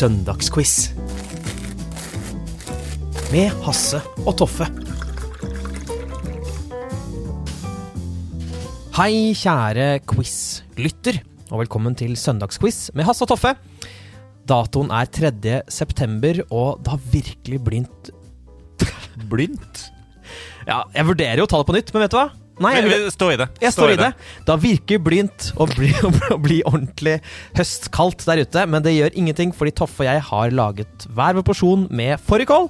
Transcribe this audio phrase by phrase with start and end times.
[0.00, 0.94] Søndagsquiz.
[3.28, 4.64] Med Hasse og Toffe.
[8.96, 13.52] Hei, kjære quiz-lytter, og velkommen til Søndagsquiz med Hasse og Toffe.
[14.48, 15.58] Datoen er 3.
[15.68, 18.12] september, og det har virkelig blindt
[19.28, 19.90] Blindt?
[20.64, 22.30] Ja, jeg vurderer jo å ta det på nytt, men vet du hva?
[22.60, 23.46] Nei, jeg, Men, Stå i det.
[23.62, 24.10] jeg står i det.
[24.48, 25.88] Det virker begynt å bli,
[26.34, 27.16] å bli ordentlig
[27.56, 31.46] høstkaldt der ute, men det gjør ingenting, fordi Toffe og jeg har laget hver vår
[31.48, 32.68] porsjon med fårikål,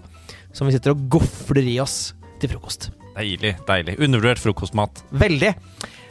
[0.54, 2.90] som vi sitter og gofler i oss til frokost.
[3.16, 3.56] Deilig.
[3.66, 5.02] deilig Undervurdert frokostmat.
[5.10, 5.50] Veldig.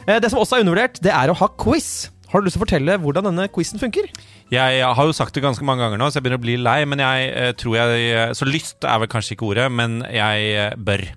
[0.06, 2.10] Eh, Det som også er undervurdert, det er å ha quiz.
[2.30, 4.06] Har du lyst til å fortelle hvordan denne quizen funker?
[4.52, 6.78] Jeg har jo sagt det ganske mange ganger nå, så jeg begynner å bli lei.
[6.86, 10.76] Men jeg eh, tror jeg Så lyst er vel kanskje ikke ordet, men jeg eh,
[10.76, 11.08] bør.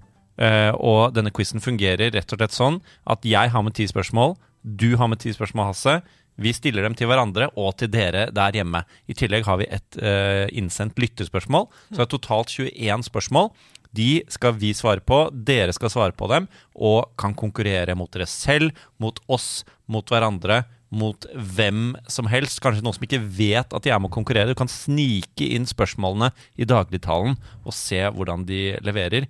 [0.42, 4.36] Eh, og denne quizen fungerer rett og slett sånn at jeg har med ti spørsmål,
[4.64, 6.00] du har med ti spørsmål, Hasse.
[6.40, 8.82] Vi stiller dem til hverandre og til dere der hjemme.
[9.12, 11.68] I tillegg har vi et uh, innsendt lytterspørsmål.
[11.92, 13.52] Så det er totalt 21 spørsmål.
[13.94, 18.26] De skal vi svare på, dere skal svare på dem, og kan konkurrere mot dere
[18.26, 22.62] selv, mot oss, mot hverandre, mot hvem som helst.
[22.64, 24.50] Kanskje noen som ikke vet at de er med å konkurrere.
[24.50, 29.30] Du kan snike inn spørsmålene i dagligtalen og se hvordan de leverer.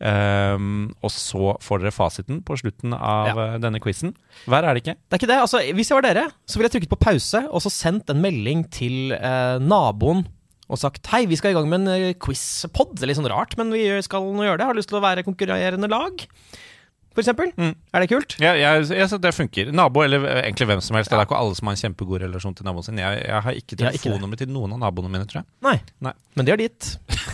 [0.00, 3.34] Ehm, og så får dere fasiten på slutten av Ja.
[3.54, 4.14] eh, denne quizen.
[4.48, 4.96] Verre er det ikke.
[4.96, 5.40] Det er ikke det.
[5.44, 8.22] altså Hvis jeg var dere, så ville jeg trykket på pause og så sendt en
[8.22, 10.26] melding til eh, naboen
[10.70, 12.94] og sagt hei, vi skal i gang med en eh, quiz-pod.
[12.94, 14.66] Det er litt sånn rart, men vi skal nå gjøre det.
[14.70, 16.24] Har lyst til å være konkurrerende lag,
[17.10, 17.50] for eksempel.
[17.58, 17.72] Mm.
[17.92, 18.36] Er det kult?
[18.42, 19.72] Ja, jeg, jeg, så det funker.
[19.74, 21.10] Nabo, eller egentlig hvem som helst.
[21.10, 23.00] Det er ikke alle som har en kjempegod relasjon til naboen sin.
[23.02, 25.48] Jeg, jeg har ikke telefonnummer til noen av naboene mine, tror jeg.
[25.66, 25.74] Nei.
[26.06, 26.14] Nei.
[26.38, 26.92] Men de har ditt.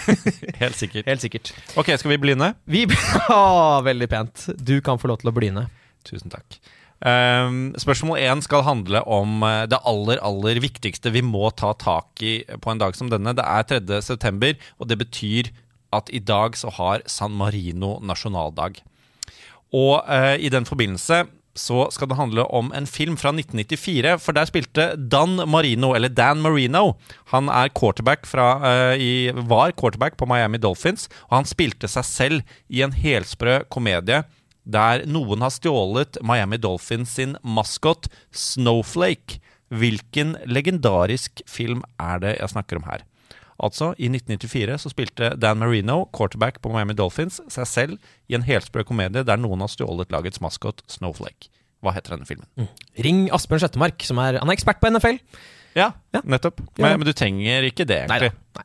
[0.62, 1.04] Helt sikkert.
[1.10, 1.52] Helt sikkert.
[1.76, 2.56] Ok, skal vi bli ned?
[2.64, 2.86] Vi
[3.36, 4.48] Å, Veldig pent.
[4.56, 5.68] Du kan få lov til å bline.
[6.08, 6.58] Tusen takk.
[7.04, 12.22] Um, spørsmål én skal handle om eh, det aller, aller viktigste vi må ta tak
[12.24, 13.36] i på en dag som denne.
[13.36, 14.00] Det er 3.
[14.00, 15.52] september, og det betyr
[15.96, 18.80] at i dag så har San Marino nasjonaldag.
[19.74, 21.24] Og eh, i den forbindelse
[21.56, 26.12] så skal det handle om en film fra 1994, for der spilte Dan Marino, eller
[26.12, 26.98] Dan Marino.
[27.32, 32.04] Han er quarterback fra, uh, i, var quarterback på Miami Dolphins, og han spilte seg
[32.04, 34.26] selv i en helsprø komedie
[34.66, 39.38] der noen har stjålet Miami Dolphins sin maskot Snowflake.
[39.70, 43.04] Hvilken legendarisk film er det jeg snakker om her?
[43.62, 48.44] Altså, i 1994 så spilte Dan Marino, quarterback på Miami Dolphins, seg selv i en
[48.44, 51.48] helsprø komedie der noen har stjålet lagets maskot Snowflake.
[51.84, 52.68] Hva heter denne filmen?
[53.04, 55.20] Ring Asbjørn Slettemark, som er, han er ekspert på NFL.
[55.76, 56.20] Ja, Ja.
[56.24, 56.60] nettopp.
[56.76, 56.86] Ja.
[56.88, 58.64] Men, men du trenger ikke det, Nei Neida, nei.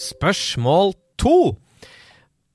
[0.00, 1.56] Spørsmål to.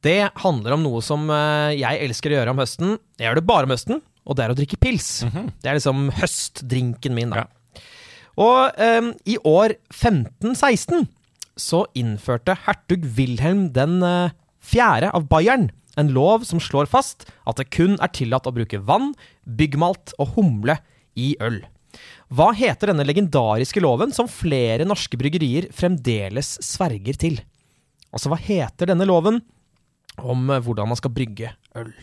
[0.06, 2.95] Det handler om noe som eh, jeg elsker å gjøre om høsten.
[3.19, 5.07] Jeg gjør det bare om høsten, og det er å drikke pils.
[5.25, 7.45] Det er liksom høstdrinken min, da.
[7.45, 7.54] Ja.
[8.41, 11.07] Og eh, i år 1516
[11.56, 15.69] så innførte hertug Wilhelm den eh, fjerde av Bayern
[16.00, 19.13] en lov som slår fast at det kun er tillatt å bruke vann,
[19.45, 20.78] byggmalt og humle
[21.16, 21.62] i øl.
[22.35, 27.40] Hva heter denne legendariske loven som flere norske bryggerier fremdeles sverger til?
[28.12, 29.40] Altså, hva heter denne loven
[30.19, 31.94] om eh, hvordan man skal brygge øl?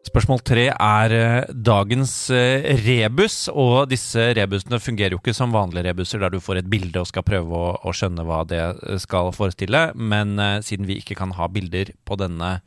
[0.00, 5.90] Spørsmål tre er eh, dagens eh, rebus, og disse rebusene fungerer jo ikke som vanlige
[5.90, 8.96] rebuser, der du får et bilde og skal prøve å, å skjønne hva det eh,
[9.02, 9.90] skal forestille.
[10.00, 12.62] Men uh, siden vi ikke kan ha bilder på denne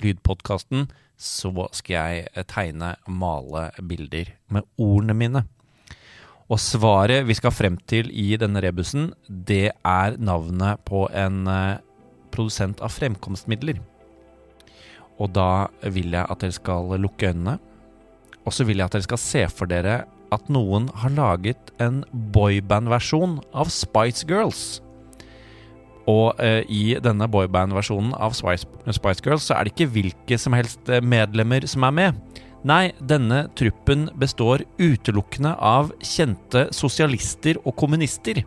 [0.00, 0.88] lydpodkasten,
[1.20, 5.46] så skal jeg tegne tegne, male bilder med ordene mine.
[6.48, 11.76] Og svaret vi skal frem til i denne rebusen, det er navnet på en uh,
[12.32, 13.84] produsent av fremkomstmidler.
[15.22, 17.58] Og da vil jeg at dere skal lukke øynene.
[18.44, 20.02] Og så vil jeg at dere skal se for dere
[20.34, 22.02] at noen har laget en
[22.34, 24.64] boyband-versjon av Spice Girls.
[26.10, 30.56] Og eh, i denne boyband-versjonen av Spice, Spice Girls så er det ikke hvilke som
[30.56, 32.40] helst eh, medlemmer som er med.
[32.64, 38.42] Nei, denne truppen består utelukkende av kjente sosialister og kommunister.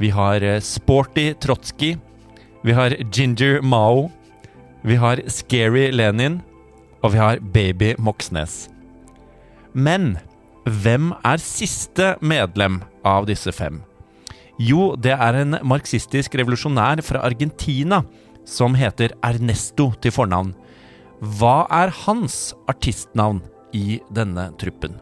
[0.00, 1.94] Vi har eh, Sporty Trotsky.
[2.64, 4.10] Vi har Ginger Mao.
[4.82, 6.40] Vi har Scary Lenin.
[7.00, 8.68] Og vi har Baby Moxnes.
[9.72, 10.18] Men
[10.68, 13.78] hvem er siste medlem av disse fem?
[14.60, 18.02] Jo, det er en marxistisk revolusjonær fra Argentina
[18.44, 20.52] som heter Ernesto til fornavn.
[21.38, 23.40] Hva er hans artistnavn
[23.76, 24.98] i denne truppen?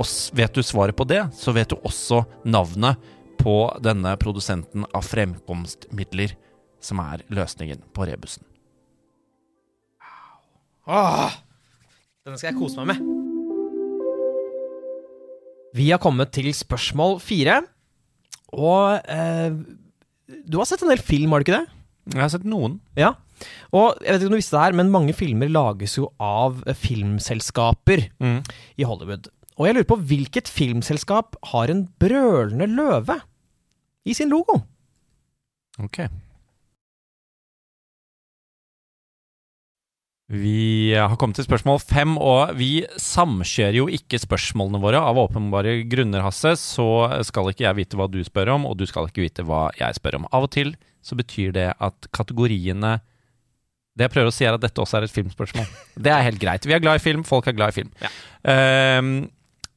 [0.00, 2.96] Og vet du svaret på det, så vet du også navnet
[3.42, 6.32] på denne produsenten av fremkomstmidler,
[6.80, 8.46] som er løsningen på rebusen.
[10.90, 11.34] Åh,
[12.26, 13.10] denne skal jeg kose meg med.
[15.72, 17.62] Vi har kommet til spørsmål fire.
[18.52, 19.54] Og eh,
[20.44, 21.78] du har sett en del film, har du ikke det?
[22.12, 22.80] Jeg har sett noen.
[22.98, 23.14] Ja.
[23.72, 26.60] Og jeg vet ikke om du visste det her, men mange filmer lages jo av
[26.78, 28.04] filmselskaper
[28.76, 29.30] i Hollywood.
[29.58, 33.18] Og jeg lurer på hvilket filmselskap har en brølende løve
[34.08, 34.60] i sin logo?
[35.82, 36.04] Ok.
[40.32, 45.00] Vi har kommet til spørsmål fem, og vi samkjører jo ikke spørsmålene våre.
[45.04, 46.86] Av åpenbare grunner, Hasse, så
[47.28, 49.98] skal ikke jeg vite hva du spør om, og du skal ikke vite hva jeg
[49.98, 50.28] spør om.
[50.32, 50.72] Av og til
[51.04, 53.00] så betyr det at kategoriene
[53.92, 55.66] Det jeg prøver å si, er at dette også er et filmspørsmål.
[56.06, 56.64] Det er helt greit.
[56.64, 57.90] Vi er glad i film, folk er glad i film.
[58.48, 59.10] Ehm,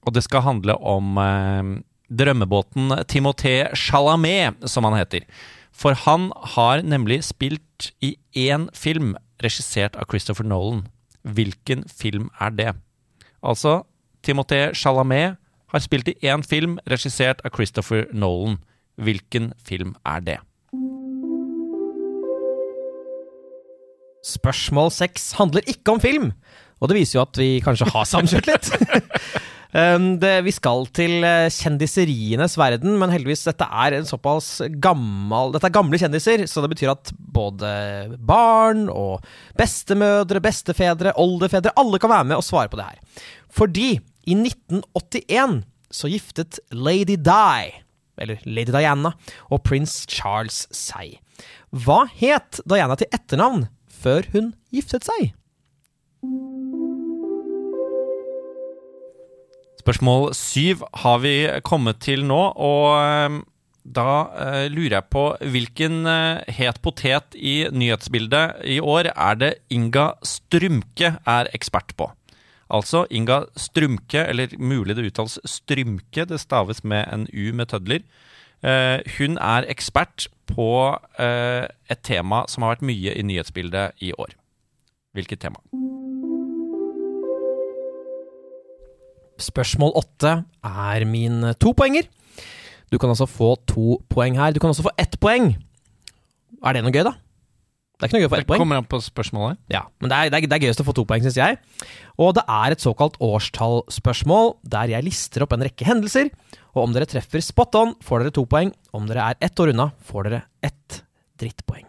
[0.08, 1.74] og det skal handle om um,
[2.08, 5.28] drømmebåten Timothée Chalamet, som han heter.
[5.76, 10.86] For han har nemlig spilt i én film regissert av Christopher Nolan.
[11.24, 12.72] Hvilken film er det?
[13.44, 13.84] Altså,
[14.24, 15.36] Timothée Chalamet
[15.74, 18.62] har spilt i én film regissert av Christopher Nolan.
[18.96, 20.38] Hvilken film er det?
[24.26, 26.32] Spørsmål seks handler ikke om film,
[26.80, 28.72] og det viser jo at vi kanskje har samkjørt litt.
[29.76, 35.52] Um, det, vi skal til eh, kjendiserienes verden, men heldigvis dette er en såpass gammel
[35.52, 37.72] Dette er gamle kjendiser, så det betyr at både
[38.24, 39.26] barn og
[39.60, 43.28] bestemødre, bestefedre, oldefedre Alle kan være med og svare på det her.
[43.52, 43.90] Fordi
[44.24, 45.60] i 1981
[45.92, 47.76] så giftet Lady Di,
[48.16, 49.12] eller Lady Diana,
[49.52, 51.20] og prins Charles seg.
[51.76, 55.34] Hva het Diana til etternavn før hun giftet seg?
[59.86, 63.36] Spørsmål syv har vi kommet til nå, og eh,
[63.86, 69.52] da eh, lurer jeg på hvilken eh, het potet i nyhetsbildet i år er det
[69.70, 72.10] Inga Strumke er ekspert på?
[72.74, 78.02] Altså Inga Strumke, eller mulig det uttales Strymke, det staves med en U med tødler.
[78.66, 80.72] Eh, hun er ekspert på
[81.22, 84.34] et tema som har vært mye i nyhetsbildet i år.
[85.14, 85.62] Hvilket tema?
[89.42, 92.08] Spørsmål åtte er min topoenger.
[92.92, 94.54] Du kan altså få to poeng her.
[94.56, 95.54] Du kan også få ett poeng.
[96.64, 97.16] Er det noe gøy, da?
[97.96, 98.60] Det er ikke noe gøy å få ett poeng.
[98.60, 99.60] Det kommer an på spørsmålet.
[99.72, 101.60] Ja, men det er, det, er, det er gøyest å få to poeng, syns jeg.
[102.20, 106.32] Og det er et såkalt årstallsspørsmål, der jeg lister opp en rekke hendelser.
[106.76, 108.74] Og om dere treffer spot on, får dere to poeng.
[108.96, 111.02] Om dere er ett år unna, får dere ett
[111.40, 111.88] drittpoeng.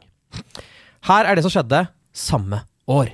[1.06, 1.84] Her er det som skjedde
[2.16, 3.10] samme år.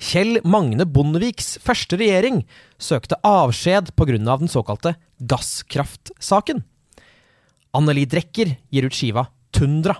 [0.00, 2.40] Kjell Magne Bondeviks første regjering
[2.80, 4.16] søkte avskjed pga.
[4.40, 6.64] den såkalte gasskraftsaken.
[7.76, 9.98] Anneli Drecker gir ut skiva Tundra.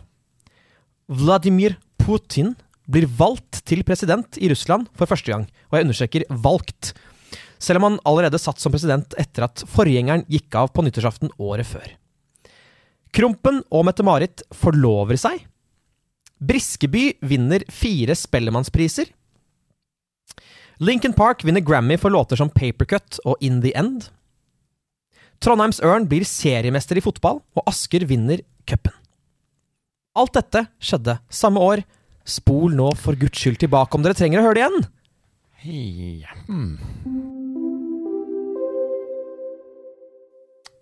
[1.07, 2.55] Vladimir Putin
[2.89, 6.95] blir valgt til president i Russland for første gang, og jeg understreker valgt,
[7.61, 11.69] selv om han allerede satt som president etter at forgjengeren gikk av på nyttårsaften året
[11.69, 11.87] før.
[13.15, 15.45] Krompen og Mette-Marit forlover seg.
[16.41, 19.11] Briskeby vinner fire Spellemannspriser.
[20.81, 24.07] Lincoln Park vinner Grammy for låter som Papercut og In The End.
[25.45, 28.95] Trondheims Ørn blir seriemester i fotball, og Asker vinner cupen.
[30.17, 31.83] Alt dette skjedde samme år.
[32.25, 34.89] Spol nå for guds skyld tilbake om dere trenger å høre det igjen.
[35.61, 36.25] Hei.
[36.49, 36.81] Hmm.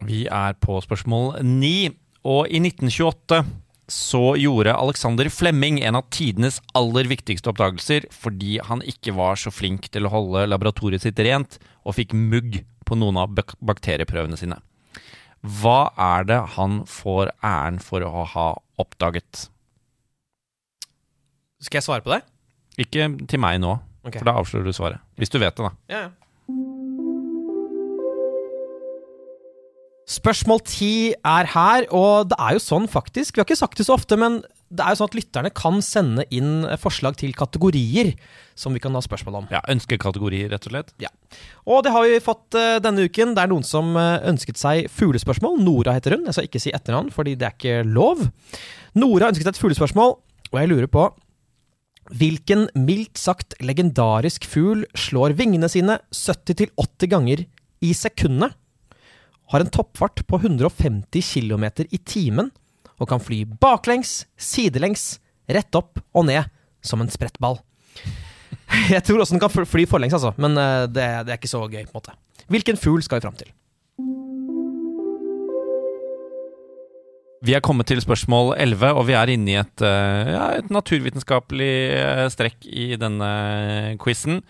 [0.07, 1.91] Vi er på spørsmål ni,
[2.23, 3.43] og i 1928
[3.89, 9.53] så gjorde Alexander Flemming en av tidenes aller viktigste oppdagelser fordi han ikke var så
[9.53, 11.57] flink til å holde laboratoriet sitt rent,
[11.89, 14.61] og fikk mugg på noen av bak bakterieprøvene sine.
[15.41, 18.49] Hva er det han får æren for å ha
[18.81, 19.49] oppdaget?
[21.65, 22.23] Skal jeg svare på det?
[22.79, 24.21] Ikke til meg nå, okay.
[24.21, 25.03] for da avslører du svaret.
[25.19, 25.73] Hvis du vet det, da.
[25.91, 26.28] Ja, ja.
[30.09, 33.85] Spørsmål ti er her, og det er jo sånn faktisk, vi har ikke sagt det
[33.85, 38.15] så ofte, men det er jo sånn at lytterne kan sende inn forslag til kategorier
[38.59, 39.47] som vi kan ha spørsmål om.
[39.53, 40.93] Ja, Ønskekategorier, rett og slett.
[41.01, 41.13] Ja.
[41.69, 43.35] Og det har vi fått uh, denne uken.
[43.37, 45.61] Det er noen som eh, ønsket seg fuglespørsmål.
[45.65, 46.27] Nora heter hun.
[46.29, 48.27] Jeg skal ikke si etternavn, fordi det er ikke lov.
[48.99, 50.17] Nora ønsket seg et fuglespørsmål,
[50.53, 51.09] og jeg lurer på
[52.09, 57.43] Hvilken mildt sagt legendarisk fugl slår vingene sine 70-80 ganger
[57.85, 58.55] i sekundet,
[59.49, 62.51] har en toppfart på 150 km i timen
[62.99, 66.51] og kan fly baklengs, sidelengs, rett opp og ned
[66.85, 67.61] som en sprettball?
[68.95, 71.63] Jeg tror også den kan fly forlengs, altså, men eh, det, det er ikke så
[71.65, 71.85] gøy.
[71.87, 72.17] på en måte.
[72.53, 73.53] Hvilken fugl skal vi fram til?
[77.47, 80.73] Vi er kommet til spørsmål 11, og vi er inne i et, eh, ja, et
[80.75, 83.31] naturvitenskapelig eh, strekk i denne
[84.03, 84.43] quizen.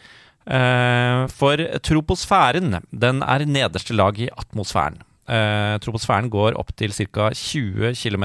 [0.49, 4.97] Eh, For troposfæren, den er nederste lag i atmosfæren.
[5.29, 7.29] Eh, Troposfæren går opp til ca.
[7.37, 8.25] 20 km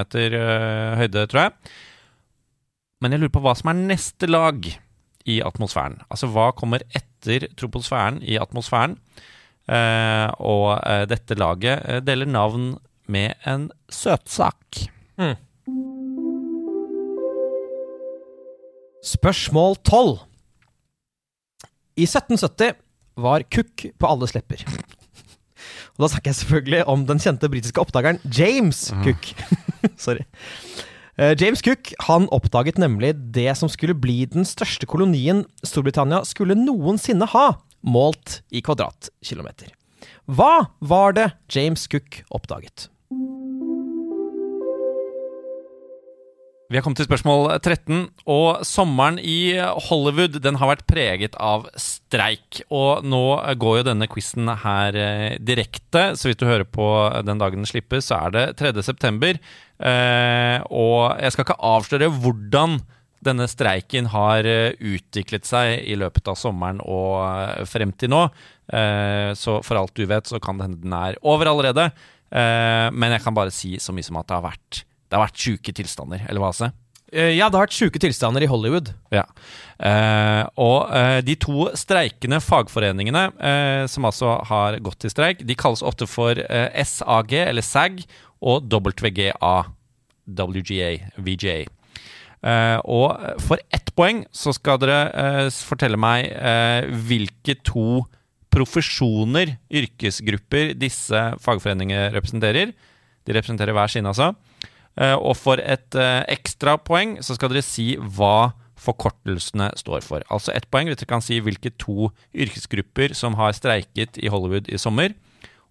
[1.02, 1.52] høyde, tror jeg.
[3.04, 4.64] Men jeg lurer på hva som er neste lag
[5.28, 5.98] i atmosfæren.
[6.10, 8.96] Altså hva kommer etter troposfæren i atmosfæren?
[9.68, 10.80] Eh, og
[11.12, 12.78] dette laget deler navn
[13.12, 14.88] med en søtsak.
[19.04, 20.18] Spørsmål 12.
[21.94, 22.74] I 1770
[23.22, 24.64] var kukk på alles lepper.
[25.94, 29.30] Og da snakker jeg selvfølgelig om den kjente britiske oppdageren James Cook.
[30.06, 30.26] Sorry.
[31.14, 36.58] Uh, James Cook han oppdaget nemlig det som skulle bli den største kolonien Storbritannia skulle
[36.58, 37.46] noensinne ha,
[37.86, 39.70] målt i kvadratkilometer.
[40.26, 42.88] Hva var det James Cook oppdaget?
[46.74, 47.98] Vi har kommet til spørsmål 13,
[48.34, 52.64] og sommeren i Hollywood den har vært preget av streik.
[52.74, 53.20] Og nå
[53.62, 56.88] går jo denne quizen her eh, direkte, så hvis du hører på
[57.28, 58.72] den dagen den slippes, så er det 3.
[58.88, 59.38] september.
[59.78, 62.80] Eh, og jeg skal ikke avsløre hvordan
[63.22, 68.24] denne streiken har eh, utviklet seg i løpet av sommeren og frem til nå.
[69.38, 71.84] Så for alt du vet, så kan det hende den er over allerede.
[72.32, 74.82] Men jeg kan bare si så mye som at det har vært
[75.14, 76.72] det har vært sjuke tilstander, eller hva, Se?
[77.14, 78.88] Eh, Ja, det har vært sjuke tilstander i Hollywood.
[79.14, 79.22] Ja.
[79.78, 85.54] Eh, og eh, de to streikende fagforeningene eh, som altså har gått til streik, de
[85.54, 88.02] kalles ofte for eh, SAG, eller SAG,
[88.42, 89.54] og WGA.
[90.26, 90.90] WGA.
[91.22, 91.60] VGA.
[92.44, 96.34] Eh, og for ett poeng så skal dere fortelle meg
[97.06, 98.02] hvilke to
[98.54, 102.74] profesjoner, yrkesgrupper, disse fagforeningene representerer.
[103.24, 104.34] De representerer hver sin, altså.
[105.00, 110.26] Eh, og for et eh, ekstra poeng så skal dere si hva forkortelsene står for.
[110.34, 114.70] Altså ett poeng hvis dere kan si hvilke to yrkesgrupper som har streiket i Hollywood
[114.70, 115.16] i sommer.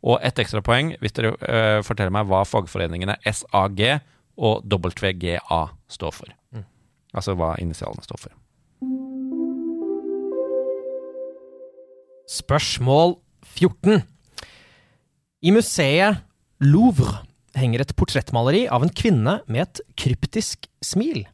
[0.02, 3.84] Og ett ekstra poeng hvis dere eh, forteller meg hva fagforeningene SAG
[4.42, 5.62] og WGA
[5.92, 6.38] står for.
[7.12, 8.38] Altså hva initialene står for.
[12.32, 14.00] Spørsmål 14.
[15.42, 16.22] I museet
[16.62, 17.20] Louvre
[17.58, 21.24] henger et portrettmaleri av en kvinne med et kryptisk smil.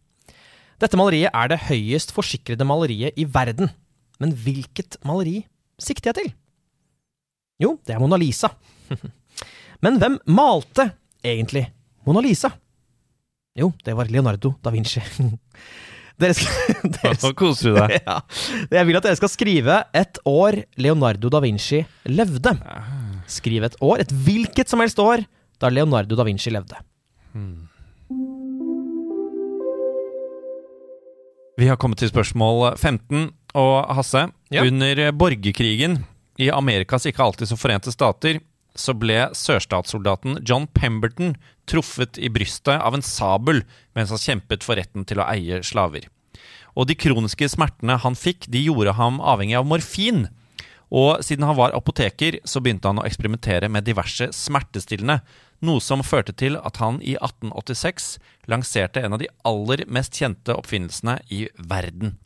[0.79, 3.71] Dette maleriet er det høyest forsikrede maleriet i verden.
[4.23, 5.43] Men hvilket maleri
[5.83, 6.33] sikter jeg til?
[7.63, 8.51] Jo, det er Mona Lisa.
[9.85, 10.91] Men hvem malte
[11.23, 11.67] egentlig
[12.07, 12.51] Mona Lisa?
[13.59, 15.03] Jo, det var Leonardo da Vinci.
[16.19, 17.93] Dere skal, dere Nå koser du deg.
[18.03, 18.17] ja.
[18.75, 22.57] Jeg vil at dere skal skrive et år Leonardo da Vinci levde.
[23.31, 25.23] Skriv et år, et hvilket som helst år,
[25.59, 26.79] da Leonardo da Vinci levde.
[31.59, 33.33] Vi har kommet til spørsmål 15.
[33.59, 34.63] Og Hasse, Ja.
[34.63, 36.05] under borgerkrigen
[36.39, 38.41] i Amerikas ikke alltid så forente stater,
[38.77, 41.35] så ble sørstatssoldaten John Pemberton
[41.67, 43.65] truffet i brystet av en sabel
[43.97, 46.07] mens han kjempet for retten til å eie slaver.
[46.77, 50.29] Og de kroniske smertene han fikk, de gjorde ham avhengig av morfin.
[50.93, 55.23] Og siden han var apoteker, så begynte han å eksperimentere med diverse smertestillende,
[55.65, 58.13] noe som førte til at han i 1886
[58.51, 62.17] lanserte en av de aller mest kjente oppfinnelsene i verden.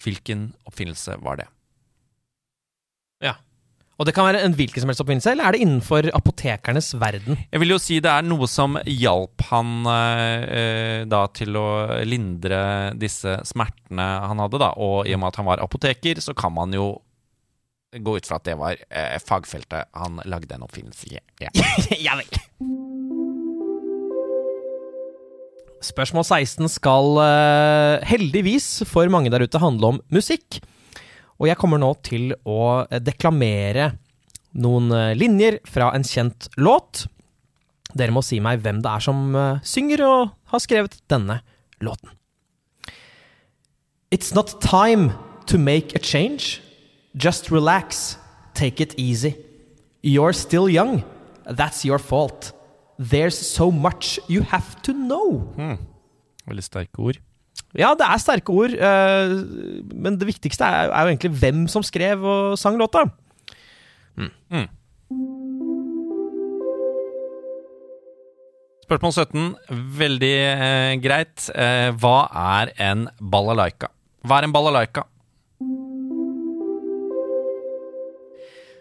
[0.00, 1.46] Hvilken oppfinnelse var det?
[3.22, 3.36] Ja.
[4.00, 7.36] Og det kan være en hvilken som helst oppfinnelse, eller er det innenfor apotekernes verden?
[7.52, 11.68] Jeg vil jo si det er noe som hjalp han eh, da til å
[12.08, 12.62] lindre
[12.96, 14.72] disse smertene han hadde, da.
[14.80, 16.94] Og i og med at han var apoteker, så kan man jo
[17.98, 21.18] gå ut fra at det var eh, fagfeltet han lagde en oppfinnelse i.
[21.42, 21.50] Ja.
[22.06, 22.28] ja vel.
[25.80, 30.60] Spørsmål 16 skal eh, heldigvis for mange der ute handle om musikk.
[31.40, 33.94] Og jeg kommer nå til å eh, deklamere
[34.60, 37.06] noen eh, linjer fra en kjent låt.
[37.96, 41.40] Dere må si meg hvem det er som eh, synger og har skrevet denne
[41.82, 42.12] låten.
[44.10, 45.14] It's not time
[45.46, 46.60] to make a change.
[47.16, 48.18] Just relax.
[48.54, 49.36] Take it easy.
[50.02, 51.02] You're still young.
[51.44, 52.52] That's your fault.
[52.98, 55.48] There's so much you have to know.
[56.46, 57.20] Veldig sterke ord.
[57.78, 59.32] Ja, det er sterke ord, eh,
[59.94, 63.04] men det viktigste er, jo egentlig hvem som skrev og sang låta.
[68.90, 69.44] Spørsmål 17.
[70.00, 71.46] Veldig eh, greit.
[71.54, 72.16] Eh, hva
[72.58, 73.92] er en balalaika?
[74.26, 75.06] Hva er en balalaika?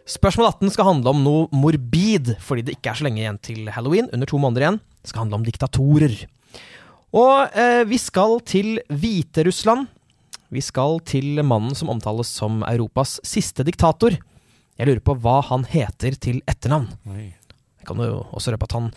[0.09, 3.67] Spørsmål 18 skal handle om noe morbid, fordi det ikke er så lenge igjen til
[3.75, 4.07] halloween.
[4.15, 4.79] Under to måneder igjen.
[5.03, 6.15] Det skal handle om diktatorer.
[7.13, 9.85] Og eh, vi skal til Hviterussland.
[10.49, 14.17] Vi skal til mannen som omtales som Europas siste diktator.
[14.79, 16.89] Jeg lurer på hva han heter til etternavn.
[17.13, 18.89] Jeg kan jo også røpe at han,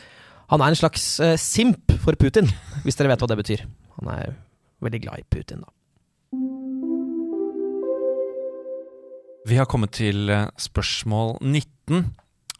[0.54, 2.48] han er en slags eh, simp for Putin,
[2.86, 3.66] hvis dere vet hva det betyr.
[4.00, 4.32] Han er
[4.80, 5.81] veldig glad i Putin, da.
[9.42, 12.04] Vi har kommet til eh, spørsmål 19,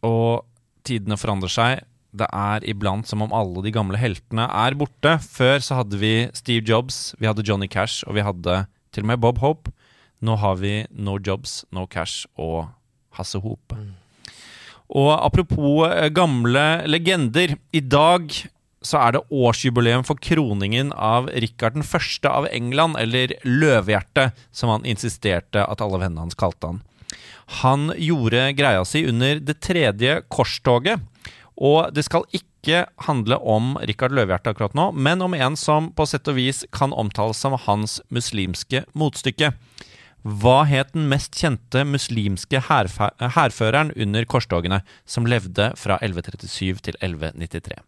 [0.03, 0.43] og
[0.83, 1.85] tidene forandrer seg.
[2.11, 5.15] Det er iblant som om alle de gamle heltene er borte.
[5.23, 9.13] Før så hadde vi Steve Jobs, vi hadde Johnny Cash, og vi hadde til og
[9.13, 9.71] med Bob Hope.
[10.27, 12.67] Nå har vi No Jobs, No Cash og
[13.15, 13.79] Hasse Hope.
[14.91, 17.55] Og apropos eh, gamle legender.
[17.71, 18.27] I dag
[18.87, 24.73] så er det årsjubileum for kroningen av Rikard den første av England, eller Løvehjerte, som
[24.73, 26.83] han insisterte at alle vennene hans kalte han.
[27.63, 31.03] Han gjorde greia si under det tredje korstoget,
[31.57, 36.07] og det skal ikke handle om Rikard Løvehjerte akkurat nå, men om en som på
[36.09, 39.53] sett og vis kan omtales som hans muslimske motstykke.
[40.23, 47.83] Hva het den mest kjente muslimske hærføreren under korstogene, som levde fra 1137 til 1193?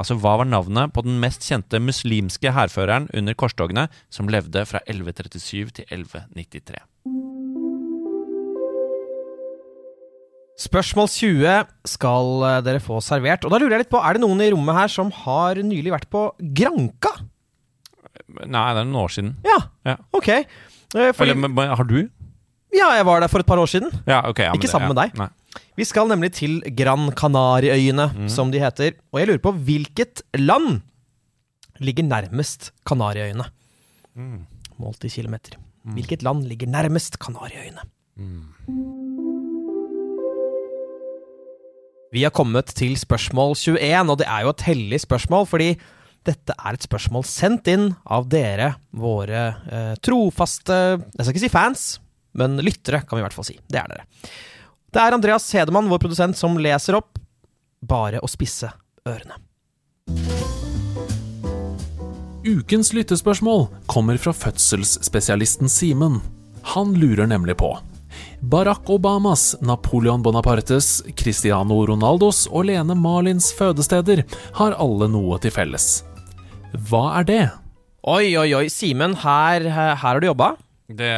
[0.00, 4.80] Altså, hva var navnet på den mest kjente muslimske hærføreren under korstogene, som levde fra
[4.88, 6.80] 1137 til 1193?
[10.60, 11.52] Spørsmål 20
[11.88, 13.44] skal eh, dere få servert.
[13.48, 15.92] Og da lurer jeg litt på, Er det noen i rommet her som har nylig
[15.94, 16.26] vært på
[16.56, 17.14] Granka?
[18.44, 19.30] Nei, det er noen år siden.
[19.46, 19.56] Ja,
[19.88, 19.94] Ja.
[20.12, 20.28] ok.
[20.34, 22.00] Eh, fordi, Eller, men, har du?
[22.76, 23.88] ja, jeg var der for et par år siden.
[24.06, 24.94] Ja, okay, ja, Ikke det- sammen ja.
[24.94, 25.18] med deg.
[25.18, 25.28] Nei.
[25.76, 28.28] Vi skal nemlig til Gran Canaria-øyene, Mm.
[28.28, 28.94] som de heter.
[29.12, 30.80] Og jeg lurer på hvilket land
[31.80, 33.46] ligger nærmest Kanariøyene?
[34.16, 34.46] Mm.
[34.78, 35.56] Målt i kilometer.
[35.86, 37.82] Hvilket land ligger nærmest Kanariøyene?
[38.20, 38.44] Mm.
[42.12, 45.70] Vi har kommet til spørsmål 21, og det er jo et hellig spørsmål, fordi
[46.26, 51.52] dette er et spørsmål sendt inn av dere, våre eh, trofaste Jeg skal ikke si
[51.54, 51.84] fans,
[52.36, 53.56] men lyttere, kan vi i hvert fall si.
[53.70, 54.04] Det er dere.
[54.90, 57.18] Det er Andreas Hedemann, vår produsent, som leser opp.
[57.80, 58.72] Bare å spisse
[59.06, 59.38] ørene.
[62.40, 66.18] Ukens lyttespørsmål kommer fra fødselsspesialisten Simen.
[66.74, 67.74] Han lurer nemlig på
[68.40, 74.24] Barack Obamas, Napoleon Bonapartes, Cristiano Ronaldos og Lene Marlins fødesteder
[74.56, 76.00] har alle noe til felles.
[76.88, 77.42] Hva er det?
[78.08, 78.66] Oi, oi, oi.
[78.72, 80.54] Simen, her, her har du jobba.
[80.90, 81.10] Det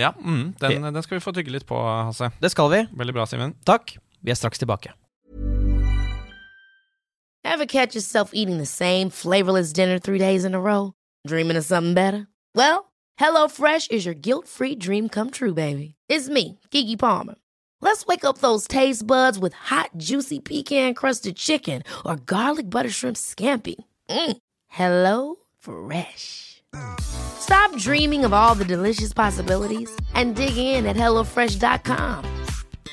[0.00, 2.30] Ja, mm, den, den skal vi få tygge litt på, Hasse.
[2.40, 2.82] Det skal vi.
[2.92, 3.54] Veldig bra, Simen.
[3.64, 3.96] Takk.
[4.20, 4.92] Vi er straks tilbake.
[7.44, 10.92] Ever catch yourself eating the same flavorless dinner three days in a row?
[11.26, 12.28] Dreaming of something better?
[12.54, 15.94] Well, HelloFresh is your guilt free dream come true, baby.
[16.08, 17.34] It's me, Gigi Palmer.
[17.80, 22.90] Let's wake up those taste buds with hot, juicy pecan crusted chicken or garlic butter
[22.90, 23.74] shrimp scampi.
[24.08, 24.36] Mm.
[24.68, 26.51] Hello Fresh.
[27.40, 32.24] Stop dreaming of all the delicious possibilities and dig in at HelloFresh.com.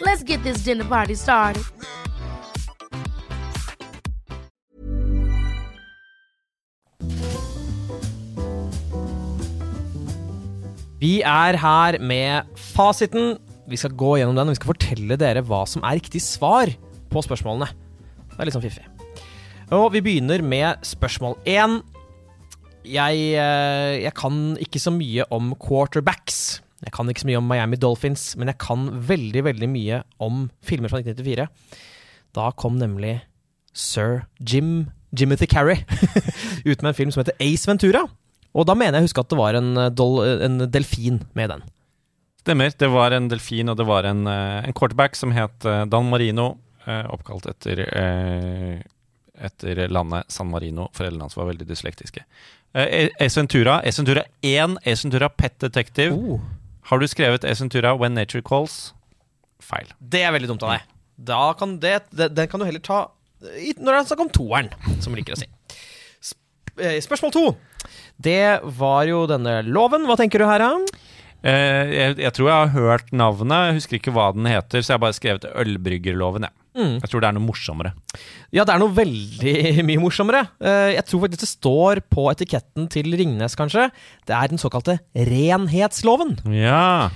[0.02, 1.64] Let's get this dinner party started.
[11.00, 13.38] Vi er her med fasiten.
[13.70, 16.72] Vi skal gå gjennom den, og vi skal fortelle dere hva som er riktig svar
[17.10, 17.70] på spørsmålene.
[18.34, 18.84] Det er litt sånn fiffig.
[19.72, 21.80] Og vi begynner med spørsmål én.
[22.88, 26.62] Jeg, eh, jeg kan ikke så mye om quarterbacks.
[26.86, 30.48] Jeg kan ikke så mye om Miami Dolphins, men jeg kan veldig, veldig mye om
[30.64, 31.50] filmer fra 1994.
[32.38, 33.20] Da kom nemlig
[33.76, 35.84] sir Jim Jimothy Carrey
[36.70, 38.06] ut med en film som heter Ace Ventura.
[38.54, 41.52] Og da mener jeg å huske at det var en, eh, dol, en delfin med
[41.54, 41.66] den.
[42.40, 42.72] Stemmer.
[42.72, 46.10] Det var en delfin, og det var en, eh, en quarterback som het eh, Dan
[46.10, 48.80] Marino, eh, oppkalt etter, eh,
[49.44, 50.88] etter landet San Marino.
[50.94, 52.24] Foreldrene hans var veldig dyslektiske.
[52.74, 56.14] Eh, Ace Ventura, Ace Ventura 1, Ace Pet Detective.
[56.14, 56.40] Oh,
[56.90, 58.94] Har du skrevet Ace When Nature Calls?
[59.60, 59.90] Feil.
[60.00, 60.82] det er veldig dumt av deg.
[61.20, 64.70] Da kan det, det, den kan du heller ta når det er snakk om toeren,
[65.00, 65.46] som du liker å si.
[66.80, 67.44] Eh, spørsmål to.
[68.20, 70.08] Det var jo denne loven.
[70.08, 71.00] Hva tenker du her, da?
[71.40, 74.92] Eh, jeg, jeg tror jeg har hørt navnet, jeg husker ikke hva den heter, så
[74.92, 76.59] jeg har bare skrevet Ølbryggerloven, jeg.
[76.80, 76.94] Mm.
[77.04, 77.92] Jeg tror det er noe morsommere.
[78.56, 79.56] Ja, det er noe veldig
[79.90, 80.46] mye morsommere.
[80.64, 83.90] Eh, jeg tror faktisk det står på etiketten til Ringnes, kanskje.
[84.30, 86.38] Det er den såkalte renhetsloven.
[86.56, 87.10] Ja.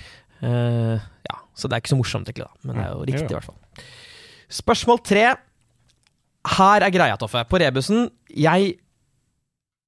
[0.44, 2.68] Uh, ja, Så det er ikke så morsomt, egentlig, da.
[2.68, 3.88] Men det er jo riktig, i hvert fall.
[4.54, 5.26] Spørsmål tre.
[6.58, 7.46] Her er greia, Toffe.
[7.48, 8.74] På rebusen Jeg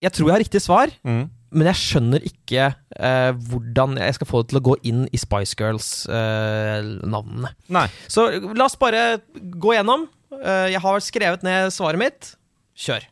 [0.06, 1.26] Jeg tror jeg har riktig svar, Mm.
[1.56, 2.68] Men jeg skjønner ikke
[3.00, 7.52] eh, hvordan jeg skal få det til å gå inn i Spice Girls-navnene.
[7.74, 7.88] Nei.
[8.12, 10.08] Så la oss bare gå gjennom.
[10.42, 12.34] Eh, jeg har skrevet ned svaret mitt.
[12.76, 13.06] Kjør.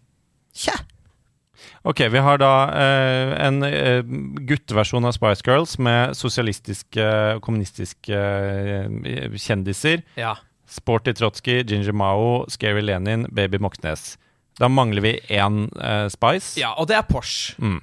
[0.54, 0.76] Kjæ.
[1.88, 4.04] Ok, vi har da eh, en eh,
[4.48, 10.04] gutteversjon av Spice Girls med sosialistiske og kommunistiske eh, kjendiser.
[10.20, 10.36] Ja.
[10.74, 14.14] Sporty Trotsky, Ginger Mao, Scary Lenin, Baby Moxnes.
[14.60, 16.56] Da mangler vi én eh, Spice.
[16.62, 17.56] ja, og det er Porsche.
[17.60, 17.82] Mm.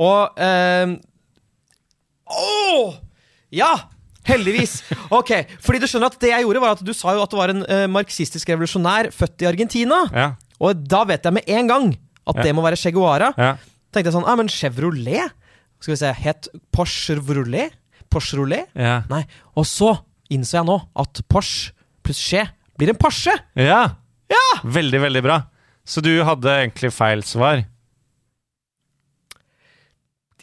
[0.00, 0.96] Og eh,
[2.30, 2.94] Åh!
[3.54, 3.72] Ja!
[4.28, 4.82] Heldigvis.
[5.16, 5.30] Ok,
[5.64, 7.50] fordi du skjønner at det jeg gjorde, var at du sa jo at du var
[7.50, 10.02] en eh, marxistisk revolusjonær født i Argentina.
[10.14, 10.26] Ja.
[10.60, 11.86] Og da vet jeg med en gang
[12.28, 12.44] at Ja.
[12.44, 13.32] det må være Che Guevara.
[13.40, 13.54] ja.
[13.90, 15.32] tenkte jeg sånn ah, men Chevrolet?
[15.80, 17.72] Skal vi se, het Porsche Chevrolet?
[18.12, 18.68] Porsche Rolet?
[18.76, 19.00] Ja.
[19.10, 19.24] Nei.
[19.58, 19.94] Og så
[20.30, 21.72] innså jeg nå at Porsche
[22.04, 22.44] pluss Che
[22.78, 23.34] blir en Porsche!
[23.56, 23.88] ja.
[24.62, 25.40] Veldig, veldig bra.
[25.86, 27.64] Så du hadde egentlig feil svar.